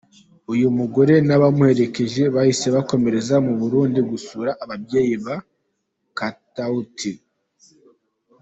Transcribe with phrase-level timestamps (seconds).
[0.53, 5.35] Uyu mugore n’abamuherekeje bahise bakomereza mu Burundi gusura ababyeyi ba
[6.17, 7.11] Katauti.